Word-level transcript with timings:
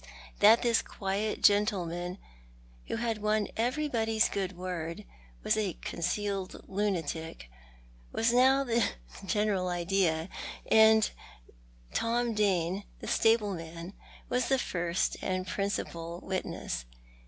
That 0.39 0.63
this 0.63 0.81
quiet 0.81 1.43
gentle 1.43 1.85
man, 1.85 2.17
who 2.87 2.95
had 2.95 3.19
won 3.21 3.47
everybody's 3.55 4.29
good 4.29 4.57
word, 4.57 5.05
was 5.43 5.55
a 5.55 5.73
concealed 5.73 6.65
lunatic, 6.67 7.51
was 8.11 8.33
now 8.33 8.63
the 8.63 8.83
general 9.27 9.67
idea; 9.67 10.27
and 10.71 11.07
Tom 11.93 12.33
Dane, 12.33 12.83
the 12.99 13.07
stable 13.07 13.53
man, 13.53 13.93
was 14.27 14.47
the 14.47 14.57
first 14.57 15.17
and 15.21 15.45
principal 15.45 16.19
witness. 16.21 16.85